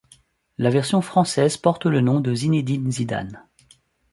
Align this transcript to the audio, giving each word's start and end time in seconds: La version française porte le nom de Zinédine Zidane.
La 0.57 0.71
version 0.71 0.99
française 1.01 1.57
porte 1.57 1.85
le 1.85 2.01
nom 2.01 2.21
de 2.21 2.33
Zinédine 2.33 2.91
Zidane. 2.91 3.45